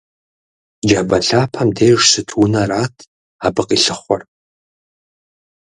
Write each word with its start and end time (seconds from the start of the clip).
Джабэ 0.87 1.17
лъапэм 1.27 1.69
деж 1.77 1.99
щыт 2.09 2.29
унэрат 2.41 2.95
абы 3.45 3.63
къилъыхъуэр. 3.67 4.21